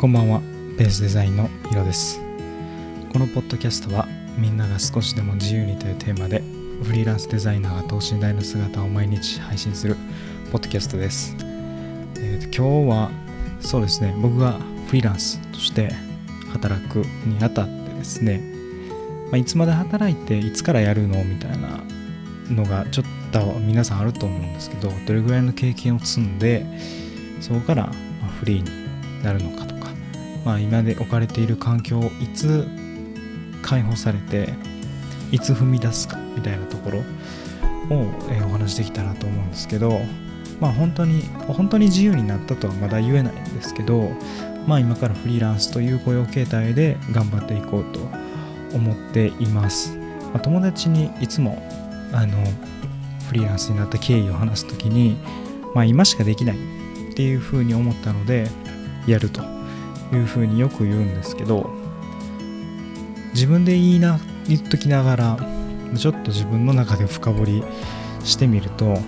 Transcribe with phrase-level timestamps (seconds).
[0.00, 0.40] こんばんは、
[0.78, 2.22] ベースデザインのヒロです。
[3.12, 6.42] このポッドキャストは、みんなが少しでも自由にというテーマで、
[6.82, 9.98] フリーランスデザイナーが等身大の姿を毎日配信する
[10.50, 11.36] ポッドキャストです。
[12.16, 13.10] えーと今日は、
[13.60, 15.92] そうですね、僕がフリーランスとして
[16.50, 18.40] 働くにあたってですね、
[19.30, 21.78] まあ、いつまで働いて、いつからやるのみたいな
[22.48, 26.64] のが、ちょっと皆さんあると思うんですけど、どれぐらいの経験を積んで、
[27.42, 27.92] そこから
[28.38, 28.80] フリーに
[29.22, 29.79] なるのかとか、
[30.44, 32.66] まあ、今で置かれている環境をいつ
[33.62, 34.54] 解放されて
[35.32, 37.02] いつ踏み出すかみたいなところを、
[38.30, 40.00] えーお話しできたらと思うんですけど
[40.60, 44.10] まあ本当に本当に自由になったとはまだ言えないんですけど
[44.66, 48.00] まあ今からフリーランスという雇用形態で頑張っていこうと
[48.74, 51.62] 思っています、まあ友達にいつも
[52.12, 52.36] あの
[53.28, 55.16] フリーランスになった経緯を話すときに
[55.74, 58.48] まあ今しかできないっていうふうに思ったので
[59.06, 59.59] やると。
[60.12, 61.70] いうふうによく言うんですけど
[63.32, 65.38] 自分で言いな言っときながら
[65.96, 67.64] ちょっと自分の中で深掘り
[68.24, 68.98] してみると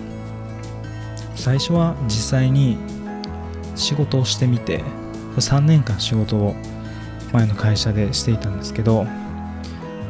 [1.35, 2.77] 最初は実際に
[3.75, 4.83] 仕事をしてみて
[5.35, 6.55] 3年間仕事を
[7.33, 9.11] 前の会社でしていたんですけど、ま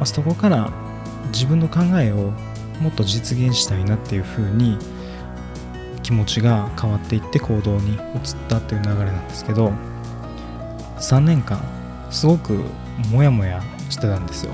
[0.00, 0.70] あそこから
[1.32, 2.32] 自分の考えを
[2.80, 4.78] もっと実現したいなっていうふうに
[6.02, 8.00] 気持ちが変わっていって行動に移っ
[8.48, 9.72] たっていう流れなんですけど
[11.04, 11.60] 3年間
[12.10, 12.64] すごく
[13.10, 14.52] モヤモヤしてたんですよ。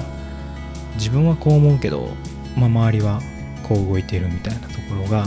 [0.94, 2.08] 自分はこう思うけど、
[2.56, 3.20] まあ、周りは
[3.62, 5.26] こう動いているみたいなところが、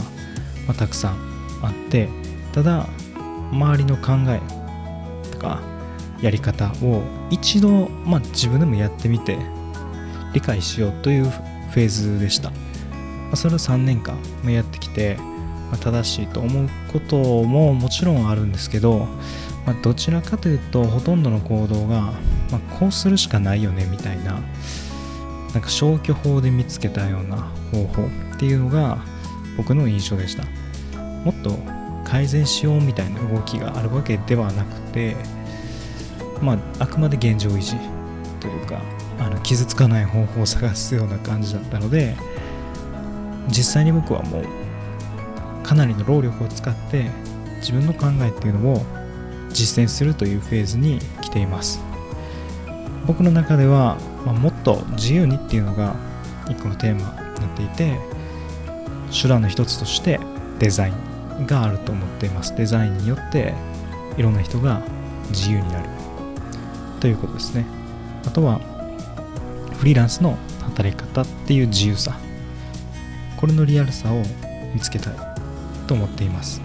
[0.66, 1.16] まあ、たくさん
[1.62, 2.08] あって
[2.52, 2.86] ただ
[3.50, 4.40] 周りの考え
[5.32, 5.62] とか
[6.20, 9.38] やり方を一度、まあ、自分でもやってみて
[10.34, 12.56] 理解しようというフェーズでした、ま
[13.32, 15.16] あ、それを3年間やってきて、
[15.70, 19.08] まあ、正しいと思うことももちろんあるんですけど、
[19.66, 22.12] まあ、どちらかというとほとんどの行動が、
[22.50, 24.40] まあ、こうするしかないよねみたいな
[25.54, 27.36] なんか消去法で見つけたような
[27.72, 28.02] 方法
[28.34, 28.98] っていうのが
[29.56, 30.44] 僕の印象でした。
[31.24, 31.58] もっと
[32.04, 35.16] 改善しようみたいな動きがあるわけではなくて
[36.40, 37.76] まああくまで現状維持
[38.40, 38.80] というか
[39.18, 42.14] あの傷つかない方法を探すような感じだったので
[43.48, 47.10] 実際に僕はもうかなりの労力を使って
[47.56, 48.84] 自分の考えっていうのを
[49.54, 51.80] 実践するというフェーズに来ています。
[53.06, 55.94] 僕の中では、まあ、もっと自由にっていうのが
[56.50, 57.04] 一個のテーマに
[57.40, 57.98] なっていて
[59.10, 60.20] 手段の一つとして
[60.58, 60.92] デザイ
[61.40, 62.54] ンがあると思っています。
[62.56, 63.54] デザインによって
[64.16, 64.82] いろんな人が
[65.30, 65.88] 自由になる。
[67.00, 67.66] ということですね。
[68.26, 68.60] あとは
[69.78, 72.18] フリーランスの働き方っていう自由さ。
[73.36, 74.22] これのリアルさを
[74.72, 75.14] 見つけたい
[75.86, 76.62] と思っています。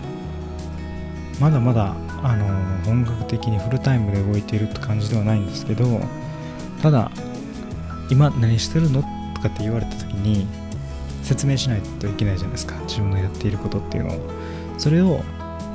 [1.41, 2.47] まだまだあの
[2.85, 6.01] 本格的にフルタイムで動いているって感じではないんですけど
[6.81, 7.11] ただ
[8.09, 9.03] 今何してるの
[9.35, 10.47] とかって言われた時に
[11.23, 12.75] 説明しないといけないじゃないですか。
[12.87, 14.29] 自分のやっていることっていうのを。
[14.77, 15.23] それをやっ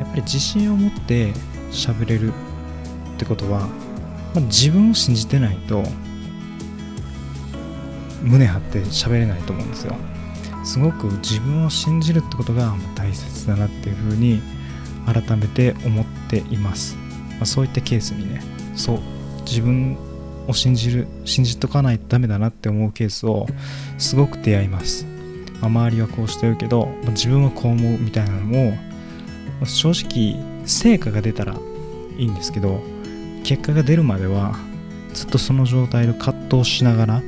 [0.09, 1.33] ぱり自信を持って
[1.71, 2.33] 喋れる
[3.15, 3.66] ってことは、ま
[4.37, 5.84] あ、自分を信じてないと
[8.22, 9.94] 胸張って喋れないと思うんですよ。
[10.65, 14.43] すごく自分を信じるってことが大切だなっていうふうに
[15.06, 18.42] 改めて思っています、まあ、そういったケースにね
[18.75, 19.00] そう
[19.42, 19.97] 自分
[20.47, 23.47] を信じる信じとかないとダメだなって思うケースを
[23.98, 25.06] すごく出会います、
[25.60, 28.76] まあ、周りはこうしてるけど、まあ自分はこう思うみたいなのも
[29.60, 31.54] ま正直成果が出たら
[32.16, 32.81] いいんですけど
[33.42, 34.56] 結果が出るまでは
[35.12, 37.22] ずっとその状態で葛藤しながら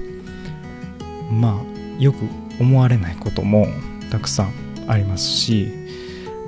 [1.31, 2.19] まあよく
[2.61, 3.67] 思われないことも
[4.11, 4.53] たくさん
[4.87, 5.73] ありますし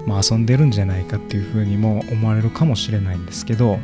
[0.07, 3.79] まあ、遊んでるんじゃないかっていうふうにも思われるかもしれないんですけど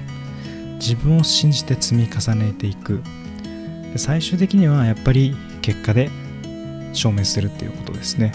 [0.75, 3.03] 自分を信じて積み重ねていく。
[3.97, 6.11] 最終的にはやっぱり結果で
[6.93, 8.33] 証明するっていうことですね。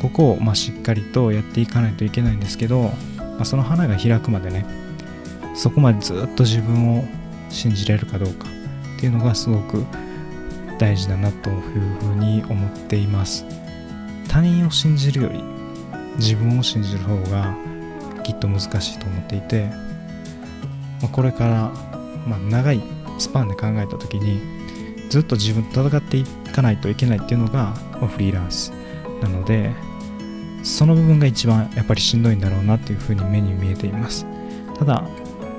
[0.00, 4.64] ここをまあしっかりとやっていかないといけないんですけど、まあ、その花が開くまでね
[5.54, 7.04] そこまでずっと自分を
[7.50, 8.48] 信じれるかどうか
[8.96, 9.84] っていうのがすごく
[10.78, 11.60] 大事だなという
[12.00, 13.44] ふうに思っています。
[14.28, 15.42] 他人を信じるより
[16.20, 17.56] 自分を信じる方が
[18.22, 19.64] きっと難しいと思っていて、
[21.00, 21.72] まあ、これから、
[22.26, 22.82] まあ、長い
[23.18, 24.40] スパンで考えた時に
[25.08, 28.70] ずっと自分と戦っていかないといけないっていうのが、まあフリーランス
[29.22, 29.72] なので
[30.62, 34.26] その部分が一番やっぱりしんどいんだろうなっていうふうに目に見えています。
[34.78, 35.04] ただ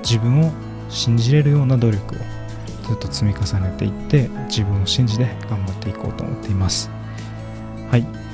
[0.02, 0.52] 自分を
[0.88, 2.18] 信じれるような努力を
[2.86, 6.90] ずっと積み重ねていって自分を信じて頑張っていこうと思っています。
[7.90, 8.06] はい。